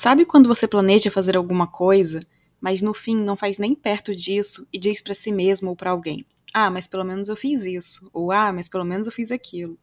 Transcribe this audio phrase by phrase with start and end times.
[0.00, 2.20] Sabe quando você planeja fazer alguma coisa,
[2.60, 5.90] mas no fim não faz nem perto disso e diz para si mesmo ou para
[5.90, 6.24] alguém:
[6.54, 9.76] "Ah, mas pelo menos eu fiz isso", ou "Ah, mas pelo menos eu fiz aquilo".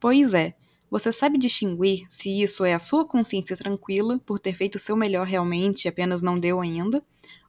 [0.00, 0.56] Pois é,
[0.90, 4.96] você sabe distinguir se isso é a sua consciência tranquila por ter feito o seu
[4.96, 7.00] melhor realmente e apenas não deu ainda,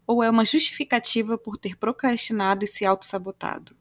[0.05, 3.75] ou é uma justificativa por ter procrastinado e se auto-sabotado?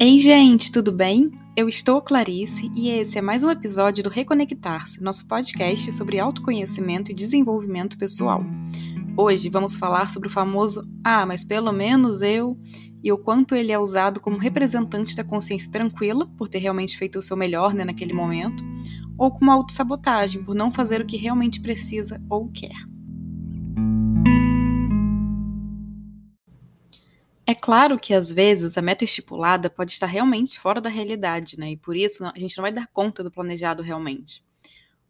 [0.00, 1.30] Ei, gente, tudo bem?
[1.56, 7.12] Eu estou Clarice e esse é mais um episódio do Reconectar-se, nosso podcast sobre autoconhecimento
[7.12, 8.44] e desenvolvimento pessoal.
[9.16, 12.58] Hoje vamos falar sobre o famoso Ah, mas pelo menos eu
[13.04, 17.20] e o quanto ele é usado como representante da consciência tranquila, por ter realmente feito
[17.20, 18.64] o seu melhor né, naquele momento,
[19.16, 22.93] ou como autossabotagem, por não fazer o que realmente precisa ou quer.
[27.64, 31.70] Claro que às vezes a meta estipulada pode estar realmente fora da realidade, né?
[31.70, 34.44] E por isso a gente não vai dar conta do planejado realmente.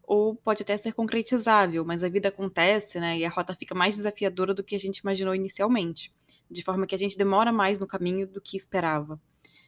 [0.01, 3.17] Ou pode até ser concretizável, mas a vida acontece, né?
[3.17, 6.13] E a rota fica mais desafiadora do que a gente imaginou inicialmente,
[6.49, 9.19] de forma que a gente demora mais no caminho do que esperava.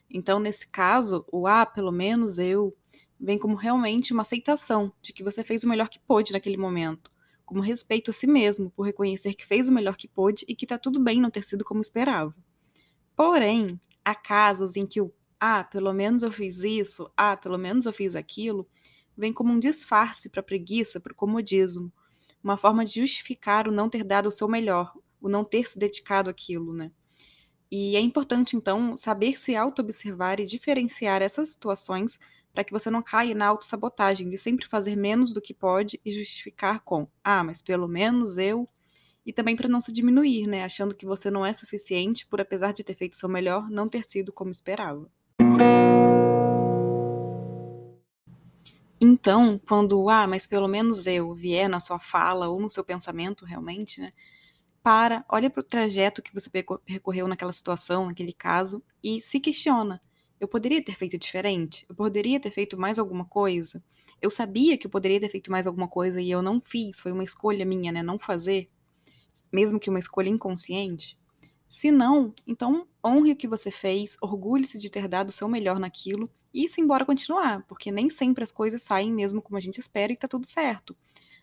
[0.10, 2.74] Então, nesse caso, o ah, pelo menos eu,
[3.20, 7.12] vem como realmente uma aceitação de que você fez o melhor que pôde naquele momento,
[7.46, 10.66] como respeito a si mesmo por reconhecer que fez o melhor que pôde e que
[10.66, 12.34] tá tudo bem não ter sido como esperava.
[13.18, 17.86] Porém, há casos em que o ah, pelo menos eu fiz isso, ah, pelo menos
[17.88, 18.68] eu fiz aquilo,
[19.18, 21.92] vem como um disfarce para a preguiça, para o comodismo,
[22.44, 25.80] uma forma de justificar o não ter dado o seu melhor, o não ter se
[25.80, 26.92] dedicado àquilo, né?
[27.72, 32.20] E é importante, então, saber se auto-observar e diferenciar essas situações
[32.54, 36.12] para que você não caia na autossabotagem de sempre fazer menos do que pode e
[36.12, 38.68] justificar com: ah, mas pelo menos eu
[39.28, 42.72] e também para não se diminuir, né, achando que você não é suficiente por apesar
[42.72, 45.12] de ter feito seu melhor, não ter sido como esperava.
[49.02, 53.44] Então, quando ah, mas pelo menos eu vier na sua fala ou no seu pensamento
[53.44, 54.14] realmente, né?
[54.82, 60.02] Para, olha para o trajeto que você percorreu naquela situação, naquele caso, e se questiona.
[60.40, 61.86] Eu poderia ter feito diferente?
[61.90, 63.84] Eu poderia ter feito mais alguma coisa?
[64.22, 67.12] Eu sabia que eu poderia ter feito mais alguma coisa e eu não fiz, foi
[67.12, 68.02] uma escolha minha, né?
[68.02, 68.70] Não fazer
[69.52, 71.18] mesmo que uma escolha inconsciente?
[71.68, 75.80] Se não, então honre o que você fez, orgulhe-se de ter dado o seu melhor
[75.80, 79.80] naquilo e se embora continuar, porque nem sempre as coisas saem mesmo como a gente
[79.80, 80.96] espera e tá tudo certo.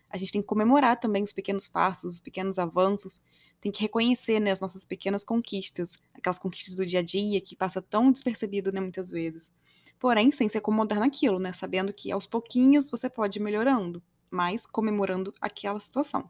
[0.09, 3.21] A gente tem que comemorar também os pequenos passos, os pequenos avanços,
[3.61, 7.55] tem que reconhecer né, as nossas pequenas conquistas, aquelas conquistas do dia a dia que
[7.55, 9.51] passa tão despercebido né, muitas vezes.
[9.99, 14.65] Porém, sem se acomodar naquilo, né, sabendo que aos pouquinhos você pode ir melhorando, mas
[14.65, 16.29] comemorando aquela situação.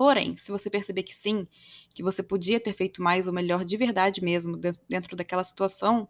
[0.00, 1.46] Porém, se você perceber que sim,
[1.92, 6.08] que você podia ter feito mais ou melhor de verdade mesmo dentro daquela situação,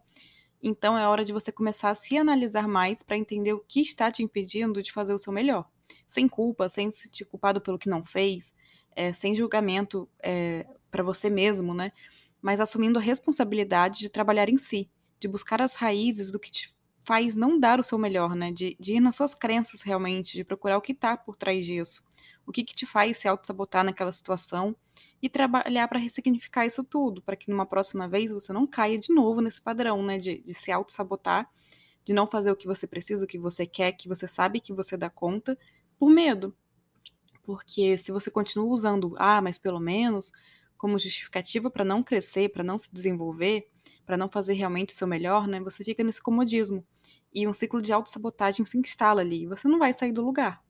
[0.63, 4.09] então é hora de você começar a se analisar mais para entender o que está
[4.09, 5.69] te impedindo de fazer o seu melhor.
[6.07, 8.55] Sem culpa, sem se sentir culpado pelo que não fez,
[8.95, 11.91] é, sem julgamento é, para você mesmo, né?
[12.41, 16.73] Mas assumindo a responsabilidade de trabalhar em si, de buscar as raízes do que te
[17.03, 18.53] faz não dar o seu melhor, né?
[18.53, 22.09] De, de ir nas suas crenças realmente, de procurar o que está por trás disso
[22.47, 24.75] o que, que te faz se auto-sabotar naquela situação
[25.23, 29.15] e trabalhar para ressignificar isso tudo, para que numa próxima vez você não caia de
[29.15, 31.49] novo nesse padrão, né, de, de se auto-sabotar,
[32.05, 34.73] de não fazer o que você precisa, o que você quer, que você sabe que
[34.73, 35.59] você dá conta,
[35.99, 36.57] por medo.
[37.43, 40.33] Porque se você continua usando, ah, mas pelo menos,
[40.77, 43.69] como justificativa para não crescer, para não se desenvolver,
[44.07, 46.85] para não fazer realmente o seu melhor, né, você fica nesse comodismo.
[47.33, 50.63] E um ciclo de autossabotagem se instala ali, e você não vai sair do lugar.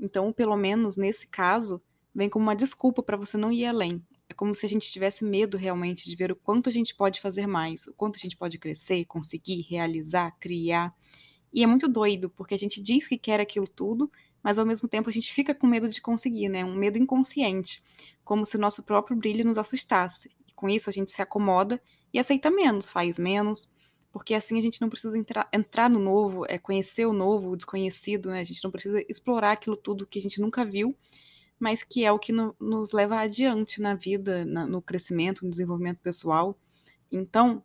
[0.00, 1.80] Então, pelo menos nesse caso,
[2.14, 4.02] vem como uma desculpa para você não ir além.
[4.28, 7.20] É como se a gente tivesse medo realmente de ver o quanto a gente pode
[7.20, 10.94] fazer mais, o quanto a gente pode crescer, conseguir, realizar, criar.
[11.52, 14.10] E é muito doido, porque a gente diz que quer aquilo tudo,
[14.42, 16.64] mas ao mesmo tempo a gente fica com medo de conseguir, né?
[16.64, 17.82] Um medo inconsciente,
[18.24, 20.30] como se o nosso próprio brilho nos assustasse.
[20.48, 21.82] E com isso a gente se acomoda
[22.12, 23.68] e aceita menos, faz menos,
[24.12, 27.56] porque assim a gente não precisa entrar, entrar no novo, é, conhecer o novo, o
[27.56, 28.40] desconhecido, né?
[28.40, 30.96] A gente não precisa explorar aquilo tudo que a gente nunca viu,
[31.58, 35.50] mas que é o que no, nos leva adiante na vida, na, no crescimento, no
[35.50, 36.58] desenvolvimento pessoal.
[37.10, 37.62] Então,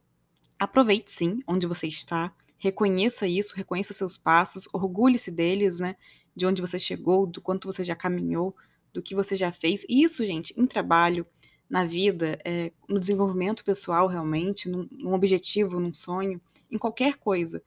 [0.60, 5.96] aproveite sim onde você está, reconheça isso, reconheça seus passos, orgulhe-se deles, né?
[6.36, 8.56] De onde você chegou, do quanto você já caminhou,
[8.94, 9.86] do que você já fez.
[9.90, 11.26] Isso, gente, em trabalho,
[11.70, 16.40] na vida, é, no desenvolvimento pessoal realmente, num, num, objetivo, num sonho,
[16.72, 17.62] em qualquer coisa.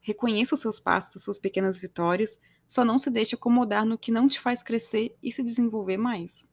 [0.00, 4.10] Reconheça os seus passos, as suas pequenas vitórias, só não se deixe acomodar no que
[4.10, 6.50] não te faz crescer e se desenvolver mais.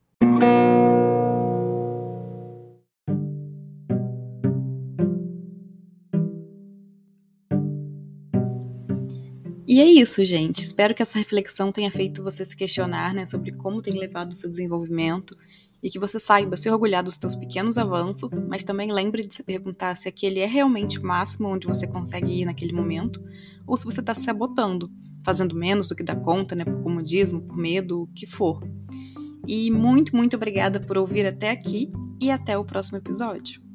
[9.71, 10.63] E é isso, gente.
[10.63, 14.35] Espero que essa reflexão tenha feito você se questionar né, sobre como tem levado o
[14.35, 15.37] seu desenvolvimento
[15.81, 19.43] e que você saiba se orgulhar dos seus pequenos avanços, mas também lembre de se
[19.43, 23.23] perguntar se aquele é realmente o máximo onde você consegue ir naquele momento,
[23.65, 24.91] ou se você está se sabotando,
[25.23, 28.61] fazendo menos do que dá conta, né, por comodismo, por medo, o que for.
[29.47, 31.91] E muito, muito obrigada por ouvir até aqui
[32.21, 33.68] e até o próximo episódio.